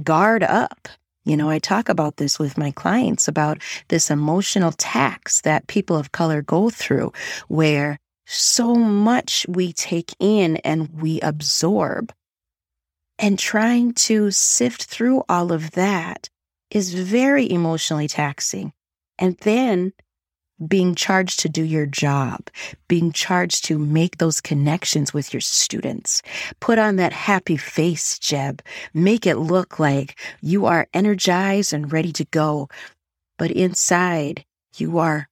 guard 0.04 0.42
up. 0.42 0.88
You 1.26 1.38
know, 1.38 1.50
I 1.50 1.60
talk 1.60 1.90
about 1.90 2.18
this 2.18 2.40
with 2.40 2.58
my 2.58 2.72
clients 2.72 3.28
about 3.28 3.62
this 3.90 4.10
emotional 4.10 4.72
tax 4.72 5.42
that 5.42 5.68
people 5.68 5.96
of 5.96 6.12
color 6.12 6.42
go 6.42 6.72
through, 6.72 7.14
where 7.50 8.00
so 8.26 8.74
much 8.74 9.46
we 9.48 9.74
take 9.74 10.16
in 10.20 10.58
and 10.58 10.90
we 10.90 11.22
absorb. 11.22 12.12
And 13.20 13.38
trying 13.38 13.94
to 13.94 14.32
sift 14.32 14.86
through 14.86 15.24
all 15.28 15.52
of 15.52 15.72
that 15.72 16.30
is 16.72 16.94
very 16.94 17.50
emotionally 17.50 18.08
taxing. 18.08 18.74
And 19.20 19.38
then 19.40 19.94
being 20.68 20.96
charged 20.96 21.40
to 21.42 21.50
do 21.50 21.64
your 21.64 21.86
job, 21.86 22.50
being 22.88 23.12
charged 23.12 23.66
to 23.66 23.78
make 23.78 24.18
those 24.18 24.42
connections 24.42 25.14
with 25.14 25.34
your 25.34 25.42
students. 25.42 26.22
Put 26.60 26.80
on 26.80 26.96
that 26.96 27.14
happy 27.14 27.58
face, 27.58 28.18
Jeb. 28.18 28.64
Make 28.94 29.28
it 29.28 29.36
look 29.38 29.80
like 29.80 30.20
you 30.42 30.66
are 30.66 30.88
energized 30.94 31.74
and 31.74 31.92
ready 31.92 32.12
to 32.14 32.26
go. 32.26 32.70
But 33.38 33.52
inside, 33.52 34.46
you 34.78 34.98
are 34.98 35.30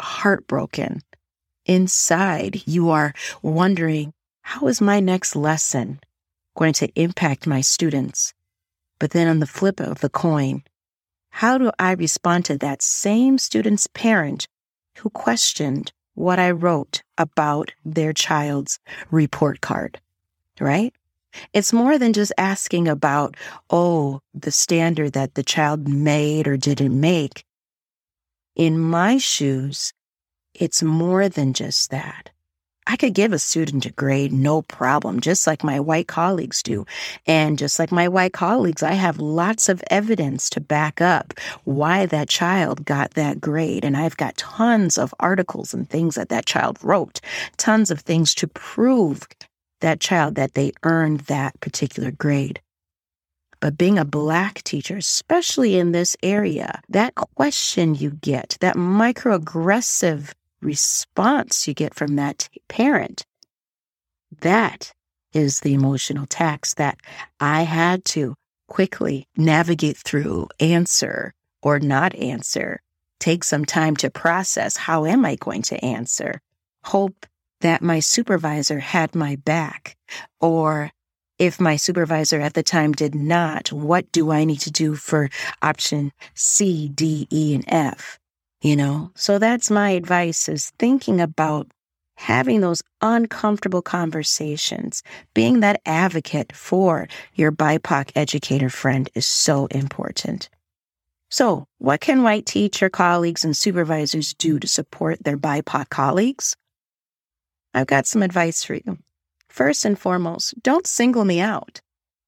heartbroken. 0.00 1.02
Inside, 1.66 2.62
you 2.66 2.90
are 2.90 3.14
wondering, 3.42 4.12
how 4.42 4.66
is 4.68 4.80
my 4.80 5.00
next 5.00 5.34
lesson 5.34 6.00
going 6.56 6.72
to 6.74 6.88
impact 6.94 7.46
my 7.46 7.60
students? 7.60 8.32
But 9.02 9.10
then 9.10 9.26
on 9.26 9.40
the 9.40 9.48
flip 9.48 9.80
of 9.80 9.98
the 9.98 10.08
coin, 10.08 10.62
how 11.30 11.58
do 11.58 11.72
I 11.76 11.90
respond 11.90 12.44
to 12.44 12.58
that 12.58 12.82
same 12.82 13.36
student's 13.36 13.88
parent 13.88 14.46
who 14.98 15.10
questioned 15.10 15.92
what 16.14 16.38
I 16.38 16.52
wrote 16.52 17.02
about 17.18 17.72
their 17.84 18.12
child's 18.12 18.78
report 19.10 19.60
card? 19.60 20.00
Right? 20.60 20.94
It's 21.52 21.72
more 21.72 21.98
than 21.98 22.12
just 22.12 22.32
asking 22.38 22.86
about, 22.86 23.36
oh, 23.70 24.20
the 24.34 24.52
standard 24.52 25.14
that 25.14 25.34
the 25.34 25.42
child 25.42 25.88
made 25.88 26.46
or 26.46 26.56
didn't 26.56 27.00
make. 27.00 27.44
In 28.54 28.78
my 28.78 29.18
shoes, 29.18 29.92
it's 30.54 30.80
more 30.80 31.28
than 31.28 31.54
just 31.54 31.90
that. 31.90 32.30
I 32.86 32.96
could 32.96 33.14
give 33.14 33.32
a 33.32 33.38
student 33.38 33.86
a 33.86 33.90
grade, 33.90 34.32
no 34.32 34.62
problem, 34.62 35.20
just 35.20 35.46
like 35.46 35.62
my 35.62 35.78
white 35.78 36.08
colleagues 36.08 36.62
do. 36.62 36.84
And 37.26 37.58
just 37.58 37.78
like 37.78 37.92
my 37.92 38.08
white 38.08 38.32
colleagues, 38.32 38.82
I 38.82 38.92
have 38.92 39.18
lots 39.18 39.68
of 39.68 39.84
evidence 39.88 40.50
to 40.50 40.60
back 40.60 41.00
up 41.00 41.34
why 41.64 42.06
that 42.06 42.28
child 42.28 42.84
got 42.84 43.12
that 43.12 43.40
grade. 43.40 43.84
And 43.84 43.96
I've 43.96 44.16
got 44.16 44.36
tons 44.36 44.98
of 44.98 45.14
articles 45.20 45.72
and 45.72 45.88
things 45.88 46.16
that 46.16 46.28
that 46.30 46.46
child 46.46 46.78
wrote, 46.82 47.20
tons 47.56 47.90
of 47.90 48.00
things 48.00 48.34
to 48.36 48.48
prove 48.48 49.28
that 49.80 50.00
child 50.00 50.34
that 50.34 50.54
they 50.54 50.72
earned 50.82 51.20
that 51.20 51.58
particular 51.60 52.10
grade. 52.10 52.60
But 53.60 53.78
being 53.78 53.96
a 53.96 54.04
Black 54.04 54.64
teacher, 54.64 54.96
especially 54.96 55.76
in 55.78 55.92
this 55.92 56.16
area, 56.20 56.80
that 56.88 57.14
question 57.14 57.94
you 57.94 58.10
get, 58.10 58.56
that 58.60 58.74
microaggressive 58.74 60.32
response 60.62 61.66
you 61.66 61.74
get 61.74 61.94
from 61.94 62.16
that 62.16 62.48
parent, 62.68 63.24
that 64.40 64.92
is 65.32 65.60
the 65.60 65.74
emotional 65.74 66.26
tax 66.26 66.74
that 66.74 66.98
I 67.40 67.62
had 67.62 68.04
to 68.06 68.34
quickly 68.68 69.26
navigate 69.36 69.96
through, 69.96 70.48
answer 70.60 71.34
or 71.62 71.78
not 71.78 72.14
answer, 72.14 72.80
take 73.18 73.44
some 73.44 73.64
time 73.64 73.96
to 73.96 74.10
process 74.10 74.76
how 74.76 75.04
am 75.04 75.24
I 75.24 75.36
going 75.36 75.62
to 75.62 75.84
answer, 75.84 76.40
hope 76.84 77.26
that 77.60 77.82
my 77.82 78.00
supervisor 78.00 78.80
had 78.80 79.14
my 79.14 79.36
back 79.36 79.96
or 80.40 80.90
if 81.38 81.60
my 81.60 81.76
supervisor 81.76 82.40
at 82.40 82.54
the 82.54 82.62
time 82.62 82.92
did 82.92 83.14
not, 83.14 83.72
what 83.72 84.10
do 84.12 84.30
I 84.30 84.44
need 84.44 84.60
to 84.60 84.70
do 84.70 84.94
for 84.94 85.28
option 85.60 86.12
C, 86.34 86.88
D, 86.88 87.26
E, 87.30 87.54
and 87.54 87.64
F? 87.66 88.18
You 88.62 88.76
know, 88.76 89.10
so 89.16 89.40
that's 89.40 89.72
my 89.72 89.90
advice 89.90 90.48
is 90.48 90.70
thinking 90.78 91.20
about 91.20 91.66
having 92.16 92.60
those 92.60 92.80
uncomfortable 93.00 93.82
conversations, 93.82 95.02
being 95.34 95.60
that 95.60 95.82
advocate 95.84 96.54
for 96.54 97.08
your 97.34 97.50
BIPOC 97.50 98.12
educator 98.14 98.70
friend 98.70 99.10
is 99.16 99.26
so 99.26 99.66
important. 99.66 100.48
So, 101.28 101.66
what 101.78 102.00
can 102.00 102.22
white 102.22 102.46
teacher 102.46 102.88
colleagues 102.88 103.44
and 103.44 103.56
supervisors 103.56 104.32
do 104.32 104.60
to 104.60 104.68
support 104.68 105.24
their 105.24 105.36
BIPOC 105.36 105.88
colleagues? 105.88 106.54
I've 107.74 107.88
got 107.88 108.06
some 108.06 108.22
advice 108.22 108.62
for 108.62 108.74
you. 108.74 108.98
First 109.48 109.84
and 109.84 109.98
foremost, 109.98 110.54
don't 110.62 110.86
single 110.86 111.24
me 111.24 111.40
out. 111.40 111.80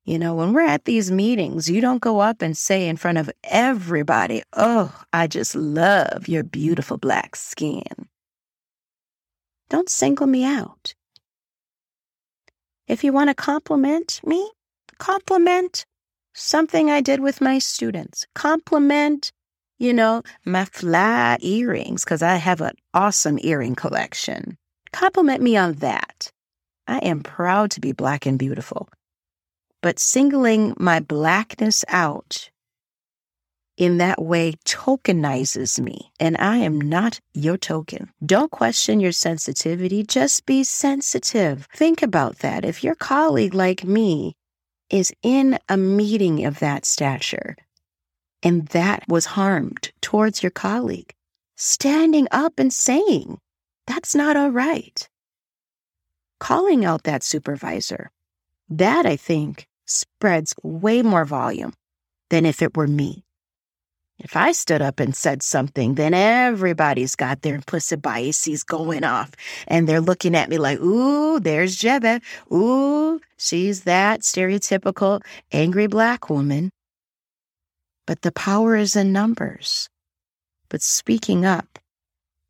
You 0.05 0.19
know, 0.19 0.35
when 0.35 0.53
we're 0.53 0.67
at 0.67 0.85
these 0.85 1.11
meetings, 1.11 1.71
you 1.71 1.81
don't 1.81 2.03
go 2.03 2.21
up 2.21 2.43
and 2.43 2.57
say 2.57 2.89
in 2.89 2.99
front 2.99 3.17
of 3.17 3.31
everybody, 3.43 4.43
Oh, 4.53 4.95
I 5.15 5.27
just 5.27 5.55
love 5.55 6.29
your 6.29 6.43
beautiful 6.43 6.99
black 6.99 7.37
skin. 7.37 8.09
Don't 9.71 9.89
single 9.89 10.27
me 10.27 10.45
out. 10.45 10.95
If 12.87 13.03
you 13.03 13.15
want 13.15 13.31
to 13.31 13.35
compliment 13.35 14.21
me, 14.25 14.51
compliment 14.99 15.87
something 16.35 16.91
I 16.91 17.01
did 17.01 17.21
with 17.21 17.41
my 17.41 17.59
students. 17.59 18.27
Compliment, 18.35 19.33
you 19.79 19.95
know, 19.95 20.23
my 20.45 20.67
fly 20.67 21.39
earrings, 21.41 22.05
because 22.05 22.23
I 22.23 22.35
have 22.35 22.61
an 22.61 22.75
awesome 22.93 23.39
earring 23.43 23.75
collection. 23.75 24.59
Compliment 24.93 25.43
me 25.43 25.57
on 25.57 25.75
that. 25.75 26.31
I 26.87 26.99
am 26.99 27.23
proud 27.23 27.71
to 27.73 27.81
be 27.81 27.93
black 27.93 28.27
and 28.27 28.39
beautiful. 28.39 28.91
But 29.85 29.99
singling 29.99 30.73
my 30.79 31.01
blackness 31.01 31.85
out 31.89 32.49
in 33.77 33.99
that 33.99 34.23
way 34.23 34.55
tokenizes 34.65 35.79
me, 35.79 36.11
and 36.19 36.39
I 36.39 36.57
am 36.57 36.81
not 36.81 37.21
your 37.35 37.59
token. 37.59 38.11
Don't 38.25 38.51
question 38.51 38.99
your 38.99 39.13
sensitivity, 39.13 40.03
just 40.03 40.47
be 40.47 40.65
sensitive. 40.65 41.69
Think 41.77 42.01
about 42.01 42.39
that. 42.39 42.65
If 42.65 42.83
your 42.83 42.95
colleague, 42.95 43.53
like 43.53 43.85
me, 43.85 44.37
is 44.89 45.13
in 45.23 45.59
a 45.69 45.77
meeting 45.77 46.47
of 46.47 46.61
that 46.61 46.87
stature, 46.87 47.55
and 48.43 48.69
that 48.69 49.05
was 49.07 49.27
harmed 49.37 49.93
towards 50.01 50.43
your 50.43 50.51
colleague, 50.51 51.13
standing 51.57 52.27
up 52.31 52.59
and 52.59 52.73
saying, 52.73 53.37
that's 53.87 54.15
not 54.15 54.35
all 54.35 54.51
right 54.51 55.07
calling 56.41 56.87
out 56.87 57.05
that 57.05 57.23
supervisor. 57.23 58.11
That, 58.69 59.05
I 59.05 59.17
think, 59.17 59.67
spreads 59.87 60.55
way 60.63 61.03
more 61.03 61.25
volume 61.25 61.73
than 62.31 62.47
if 62.47 62.63
it 62.63 62.77
were 62.77 62.87
me. 62.87 63.25
If 64.19 64.37
I 64.37 64.53
stood 64.53 64.81
up 64.81 65.01
and 65.01 65.15
said 65.15 65.43
something, 65.43 65.97
then 65.97 66.15
everybody's 66.15 67.17
got 67.17 67.43
their 67.43 67.57
implicit 67.57 68.01
biases 68.01 68.63
going 68.63 69.03
off. 69.03 69.33
And 69.67 69.89
they're 69.89 70.01
looking 70.01 70.37
at 70.37 70.49
me 70.49 70.57
like, 70.57 70.79
ooh, 70.81 71.41
there's 71.41 71.77
Jebeh. 71.77 72.23
Ooh, 72.53 73.21
she's 73.37 73.83
that 73.83 74.21
stereotypical 74.21 75.21
angry 75.53 75.89
black 75.89 76.31
woman. 76.31 76.71
But 78.07 78.23
the 78.23 78.33
power 78.33 78.77
is 78.77 78.95
in 78.95 79.13
numbers. 79.13 79.89
But 80.69 80.81
speaking 80.81 81.45
up 81.45 81.79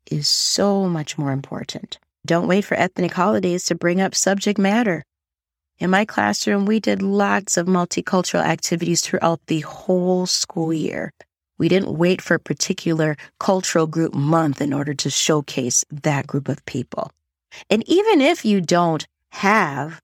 is 0.09 0.29
so 0.29 0.87
much 0.87 1.17
more 1.17 1.31
important. 1.31 1.97
Don't 2.25 2.47
wait 2.47 2.65
for 2.65 2.75
ethnic 2.75 3.13
holidays 3.13 3.65
to 3.65 3.75
bring 3.75 4.01
up 4.01 4.13
subject 4.13 4.59
matter. 4.59 5.03
In 5.77 5.89
my 5.89 6.05
classroom, 6.05 6.65
we 6.65 6.79
did 6.79 7.01
lots 7.01 7.57
of 7.57 7.67
multicultural 7.67 8.43
activities 8.43 9.01
throughout 9.01 9.41
the 9.47 9.59
whole 9.61 10.25
school 10.25 10.71
year. 10.71 11.11
We 11.57 11.67
didn't 11.67 11.97
wait 11.97 12.21
for 12.21 12.35
a 12.35 12.39
particular 12.39 13.17
cultural 13.39 13.85
group 13.85 14.13
month 14.13 14.61
in 14.61 14.71
order 14.71 14.93
to 14.93 15.09
showcase 15.09 15.83
that 15.91 16.27
group 16.27 16.47
of 16.47 16.65
people. 16.65 17.11
And 17.69 17.83
even 17.89 18.21
if 18.21 18.45
you 18.45 18.61
don't 18.61 19.05
have 19.31 19.99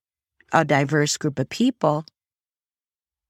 a 0.51 0.65
diverse 0.65 1.15
group 1.15 1.39
of 1.39 1.47
people, 1.47 2.05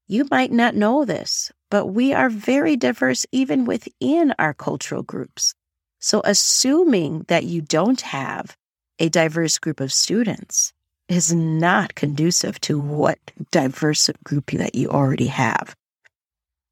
you 0.08 0.26
might 0.28 0.50
not 0.50 0.74
know 0.74 1.04
this, 1.04 1.52
but 1.70 1.86
we 1.86 2.12
are 2.12 2.28
very 2.28 2.76
diverse 2.76 3.24
even 3.30 3.66
within 3.66 4.34
our 4.40 4.52
cultural 4.52 5.04
groups. 5.04 5.54
So 6.00 6.20
assuming 6.24 7.24
that 7.28 7.44
you 7.44 7.60
don't 7.60 8.00
have 8.00 8.56
a 8.98 9.08
diverse 9.08 9.60
group 9.60 9.78
of 9.78 9.92
students 9.92 10.72
is 11.08 11.32
not 11.32 11.94
conducive 11.94 12.60
to 12.62 12.78
what 12.78 13.18
diverse 13.50 14.10
group 14.24 14.50
that 14.52 14.74
you 14.74 14.88
already 14.88 15.26
have. 15.26 15.74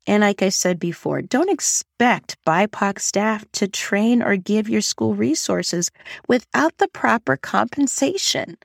And 0.07 0.23
like 0.23 0.43
I 0.43 0.49
said 0.49 0.81
before, 0.81 1.23
don't 1.23 1.51
expect 1.51 2.37
BIPOC 2.47 2.99
staff 2.99 3.45
to 3.53 3.69
train 3.69 4.23
or 4.23 4.37
give 4.37 4.69
your 4.69 4.81
school 4.81 5.15
resources 5.15 5.91
without 6.27 6.77
the 6.79 6.89
proper 6.89 7.37
compensation. 7.37 8.57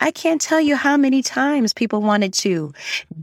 I 0.00 0.10
can't 0.10 0.40
tell 0.40 0.60
you 0.60 0.76
how 0.76 0.96
many 0.96 1.22
times 1.22 1.72
people 1.72 2.02
wanted 2.02 2.32
to 2.34 2.72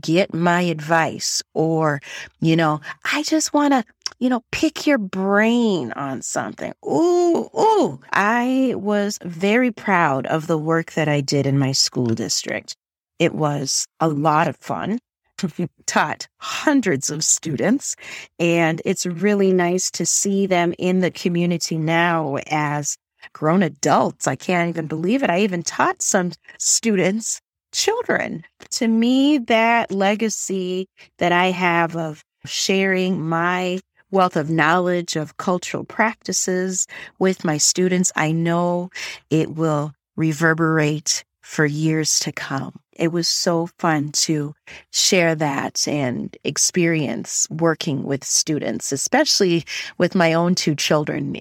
get 0.00 0.34
my 0.34 0.62
advice 0.62 1.42
or, 1.54 2.00
you 2.40 2.56
know, 2.56 2.80
I 3.12 3.22
just 3.22 3.52
want 3.52 3.72
to 3.72 3.84
you 4.18 4.28
know, 4.28 4.42
pick 4.52 4.86
your 4.86 4.98
brain 4.98 5.92
on 5.92 6.22
something. 6.22 6.72
Ooh, 6.86 7.50
ooh. 7.58 8.00
I 8.12 8.74
was 8.76 9.18
very 9.22 9.70
proud 9.70 10.26
of 10.26 10.46
the 10.46 10.56
work 10.56 10.92
that 10.92 11.08
I 11.08 11.20
did 11.20 11.46
in 11.46 11.58
my 11.58 11.72
school 11.72 12.06
district. 12.06 12.76
It 13.18 13.34
was 13.34 13.86
a 14.00 14.08
lot 14.08 14.48
of 14.48 14.56
fun. 14.56 14.98
taught 15.86 16.28
hundreds 16.38 17.10
of 17.10 17.24
students, 17.24 17.96
and 18.38 18.80
it's 18.84 19.04
really 19.04 19.52
nice 19.52 19.90
to 19.90 20.06
see 20.06 20.46
them 20.46 20.72
in 20.78 21.00
the 21.00 21.10
community 21.10 21.76
now 21.76 22.36
as 22.46 22.96
grown 23.32 23.62
adults. 23.62 24.26
I 24.26 24.36
can't 24.36 24.68
even 24.68 24.86
believe 24.86 25.22
it. 25.22 25.30
I 25.30 25.40
even 25.40 25.62
taught 25.62 26.02
some 26.02 26.32
students 26.58 27.40
children. 27.72 28.44
To 28.70 28.88
me, 28.88 29.38
that 29.38 29.90
legacy 29.90 30.88
that 31.18 31.32
I 31.32 31.50
have 31.50 31.96
of 31.96 32.24
sharing 32.46 33.20
my 33.20 33.80
wealth 34.10 34.36
of 34.36 34.48
knowledge 34.48 35.16
of 35.16 35.36
cultural 35.38 35.84
practices 35.84 36.86
with 37.18 37.44
my 37.44 37.58
students, 37.58 38.12
I 38.14 38.30
know 38.30 38.90
it 39.28 39.56
will 39.56 39.92
reverberate 40.16 41.24
for 41.40 41.66
years 41.66 42.20
to 42.20 42.32
come. 42.32 42.78
It 42.92 43.08
was 43.08 43.26
so 43.26 43.66
fun 43.78 44.12
to 44.12 44.54
share 44.92 45.34
that 45.34 45.86
and 45.88 46.36
experience 46.44 47.48
working 47.50 48.04
with 48.04 48.24
students, 48.24 48.92
especially 48.92 49.64
with 49.98 50.14
my 50.14 50.32
own 50.32 50.54
two 50.54 50.76
children, 50.76 51.32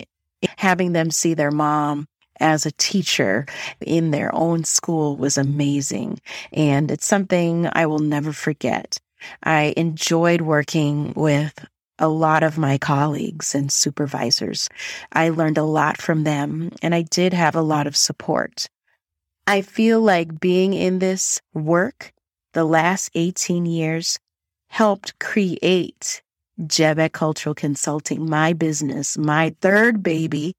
having 0.57 0.93
them 0.93 1.11
see 1.11 1.33
their 1.33 1.51
mom 1.51 2.07
as 2.39 2.65
a 2.65 2.71
teacher 2.71 3.45
in 3.79 4.11
their 4.11 4.33
own 4.33 4.63
school 4.63 5.15
was 5.15 5.37
amazing. 5.37 6.19
And 6.51 6.91
it's 6.91 7.05
something 7.05 7.69
I 7.71 7.85
will 7.85 7.99
never 7.99 8.33
forget. 8.33 8.97
I 9.43 9.73
enjoyed 9.77 10.41
working 10.41 11.13
with 11.15 11.65
a 11.99 12.07
lot 12.07 12.43
of 12.43 12.57
my 12.57 12.77
colleagues 12.77 13.53
and 13.55 13.71
supervisors. 13.71 14.67
I 15.11 15.29
learned 15.29 15.57
a 15.57 15.63
lot 15.63 16.01
from 16.01 16.23
them 16.23 16.71
and 16.81 16.93
I 16.93 17.03
did 17.03 17.33
have 17.33 17.55
a 17.55 17.61
lot 17.61 17.87
of 17.87 17.95
support. 17.95 18.67
I 19.45 19.61
feel 19.61 20.01
like 20.01 20.39
being 20.39 20.73
in 20.73 20.99
this 20.99 21.41
work 21.53 22.13
the 22.53 22.63
last 22.63 23.11
18 23.15 23.65
years 23.65 24.19
helped 24.67 25.19
create 25.19 26.22
Jebeh 26.61 27.11
Cultural 27.11 27.55
Consulting, 27.55 28.29
my 28.29 28.53
business, 28.53 29.17
my 29.17 29.55
third 29.61 30.03
baby 30.03 30.55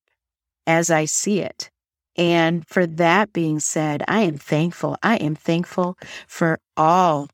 as 0.67 0.91
I 0.91 1.05
see 1.05 1.41
it. 1.41 1.71
And 2.17 2.67
for 2.67 2.87
that 2.87 3.33
being 3.33 3.61
said, 3.61 4.03
I 4.07 4.21
am 4.21 4.37
thankful. 4.37 4.97
I 5.03 5.17
am 5.17 5.35
thankful 5.35 5.97
for 6.27 6.61
all 6.77 7.29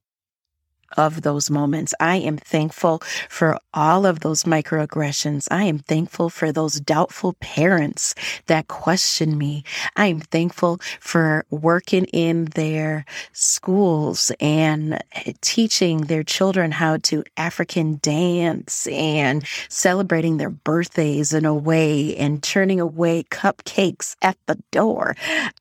of 0.96 1.22
those 1.22 1.50
moments. 1.50 1.94
I 2.00 2.16
am 2.16 2.36
thankful 2.36 3.00
for 3.28 3.58
all 3.72 4.06
of 4.06 4.20
those 4.20 4.44
microaggressions. 4.44 5.46
I 5.50 5.64
am 5.64 5.78
thankful 5.78 6.30
for 6.30 6.52
those 6.52 6.80
doubtful 6.80 7.34
parents 7.40 8.14
that 8.46 8.68
question 8.68 9.38
me. 9.38 9.64
I 9.96 10.06
am 10.06 10.20
thankful 10.20 10.80
for 11.00 11.44
working 11.50 12.04
in 12.06 12.46
their 12.46 13.04
schools 13.32 14.32
and 14.40 14.94
eh, 15.12 15.32
teaching 15.40 16.02
their 16.02 16.22
children 16.22 16.72
how 16.72 16.98
to 16.98 17.24
African 17.36 17.98
dance 18.02 18.86
and 18.88 19.46
celebrating 19.68 20.36
their 20.36 20.50
birthdays 20.50 21.32
in 21.32 21.44
a 21.44 21.54
way 21.54 22.16
and 22.16 22.42
turning 22.42 22.80
away 22.80 23.24
cupcakes 23.30 24.16
at 24.22 24.36
the 24.46 24.58
door. 24.70 25.16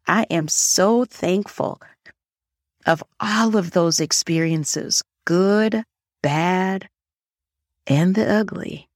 I 0.08 0.24
am 0.30 0.48
so 0.48 1.06
thankful 1.06 1.82
of 2.86 3.04
all 3.20 3.56
of 3.56 3.72
those 3.72 4.00
experiences 4.00 5.04
good, 5.30 5.84
bad, 6.24 6.90
and 7.86 8.16
the 8.16 8.28
ugly, 8.28 8.90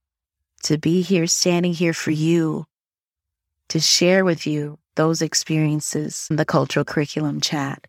to 0.64 0.80
be 0.80 1.04
here, 1.04 1.28
standing 1.28 1.74
here 1.74 1.94
for 1.94 2.10
you, 2.10 2.66
to 3.70 3.80
share 3.80 4.26
with 4.26 4.48
you 4.48 4.80
those 4.96 5.22
experiences 5.22 6.26
in 6.32 6.38
the 6.38 6.44
cultural 6.44 6.84
curriculum 6.84 7.40
chat. 7.40 7.86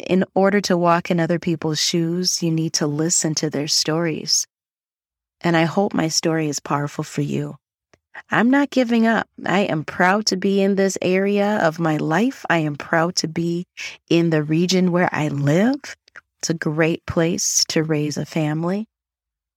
In 0.00 0.24
order 0.34 0.60
to 0.62 0.76
walk 0.76 1.12
in 1.12 1.20
other 1.20 1.38
people's 1.38 1.80
shoes, 1.80 2.42
you 2.42 2.50
need 2.50 2.72
to 2.72 2.88
listen 2.88 3.36
to 3.36 3.50
their 3.50 3.68
stories. 3.68 4.48
And 5.40 5.56
I 5.56 5.62
hope 5.62 5.94
my 5.94 6.08
story 6.08 6.48
is 6.48 6.58
powerful 6.58 7.04
for 7.04 7.22
you. 7.22 7.54
I'm 8.32 8.50
not 8.50 8.70
giving 8.70 9.06
up. 9.06 9.28
I 9.46 9.60
am 9.60 9.84
proud 9.84 10.26
to 10.26 10.36
be 10.36 10.60
in 10.60 10.74
this 10.74 10.98
area 11.00 11.58
of 11.62 11.78
my 11.78 11.98
life. 11.98 12.44
I 12.50 12.58
am 12.58 12.74
proud 12.74 13.14
to 13.16 13.28
be 13.28 13.68
in 14.10 14.30
the 14.30 14.42
region 14.42 14.90
where 14.90 15.08
I 15.12 15.28
live. 15.28 15.94
It's 16.44 16.50
a 16.50 16.52
great 16.52 17.06
place 17.06 17.64
to 17.68 17.82
raise 17.82 18.18
a 18.18 18.26
family. 18.26 18.86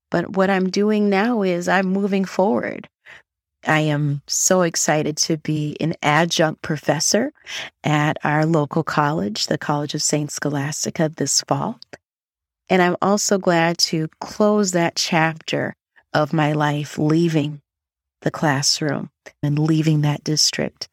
But 0.09 0.37
what 0.37 0.49
I'm 0.49 0.69
doing 0.69 1.09
now 1.09 1.41
is 1.41 1.67
I'm 1.67 1.87
moving 1.87 2.23
forward. 2.23 2.87
I 3.65 3.81
am 3.81 4.21
so 4.25 4.61
excited 4.61 5.17
to 5.17 5.35
be 5.35 5.75
an 5.81 5.95
adjunct 6.01 6.61
professor 6.61 7.33
at 7.83 8.15
our 8.23 8.45
local 8.45 8.83
college, 8.83 9.47
the 9.47 9.57
College 9.57 9.95
of 9.95 10.01
St. 10.01 10.31
Scholastica, 10.31 11.09
this 11.09 11.41
fall. 11.41 11.77
And 12.69 12.81
I'm 12.81 12.95
also 13.01 13.37
glad 13.37 13.77
to 13.79 14.07
close 14.21 14.71
that 14.71 14.95
chapter 14.95 15.75
of 16.13 16.31
my 16.31 16.53
life, 16.53 16.97
leaving 16.97 17.59
the 18.21 18.31
classroom 18.31 19.09
and 19.43 19.59
leaving 19.59 20.03
that 20.03 20.23
district 20.23 20.87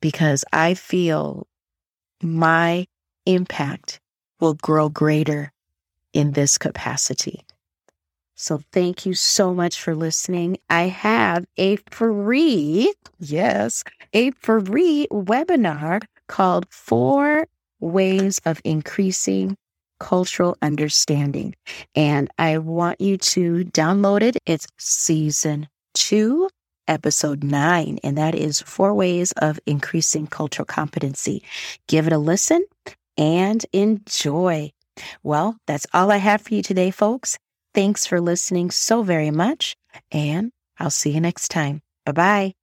because 0.00 0.46
I 0.50 0.72
feel 0.72 1.46
my 2.22 2.86
impact 3.26 4.00
will 4.40 4.54
grow 4.54 4.88
greater 4.88 5.52
in 6.12 6.32
this 6.32 6.58
capacity. 6.58 7.44
So 8.34 8.62
thank 8.72 9.04
you 9.04 9.12
so 9.12 9.52
much 9.52 9.80
for 9.80 9.94
listening. 9.94 10.56
I 10.70 10.84
have 10.84 11.44
a 11.58 11.76
free, 11.90 12.92
yes, 13.18 13.84
a 14.14 14.30
free 14.30 15.06
webinar 15.10 16.02
called 16.26 16.66
Four 16.70 17.46
Ways 17.80 18.40
of 18.46 18.60
Increasing 18.64 19.58
Cultural 19.98 20.56
Understanding. 20.62 21.54
And 21.94 22.30
I 22.38 22.56
want 22.56 23.00
you 23.00 23.18
to 23.18 23.64
download 23.66 24.22
it. 24.22 24.38
It's 24.46 24.66
season 24.78 25.68
two, 25.92 26.48
episode 26.88 27.44
nine, 27.44 27.98
and 28.02 28.16
that 28.16 28.34
is 28.34 28.62
Four 28.62 28.94
Ways 28.94 29.32
of 29.32 29.60
Increasing 29.66 30.26
Cultural 30.26 30.64
Competency. 30.64 31.42
Give 31.88 32.06
it 32.06 32.12
a 32.14 32.18
listen 32.18 32.64
and 33.20 33.64
enjoy. 33.72 34.72
Well, 35.22 35.56
that's 35.66 35.86
all 35.92 36.10
I 36.10 36.16
have 36.16 36.40
for 36.40 36.54
you 36.54 36.62
today, 36.62 36.90
folks. 36.90 37.38
Thanks 37.74 38.06
for 38.06 38.20
listening 38.20 38.72
so 38.72 39.04
very 39.04 39.30
much, 39.30 39.76
and 40.10 40.50
I'll 40.78 40.90
see 40.90 41.12
you 41.12 41.20
next 41.20 41.48
time. 41.48 41.82
Bye 42.04 42.12
bye. 42.12 42.54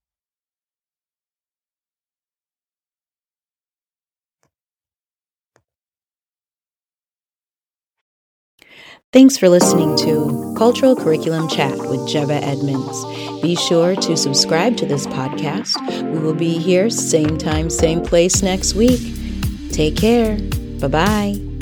Thanks 9.13 9.37
for 9.37 9.47
listening 9.47 9.95
to 9.99 10.53
Cultural 10.57 10.93
Curriculum 10.95 11.47
Chat 11.47 11.71
with 11.77 12.01
Jebeh 12.09 12.41
Edmunds. 12.41 13.05
Be 13.41 13.55
sure 13.55 13.95
to 13.95 14.17
subscribe 14.17 14.75
to 14.77 14.85
this 14.85 15.07
podcast. 15.07 16.11
We 16.11 16.19
will 16.19 16.33
be 16.33 16.57
here 16.57 16.89
same 16.89 17.37
time, 17.37 17.69
same 17.69 18.01
place 18.01 18.43
next 18.43 18.73
week. 18.73 18.99
Take 19.71 19.97
care. 19.97 20.37
Bye 20.79 20.87
bye. 20.87 21.56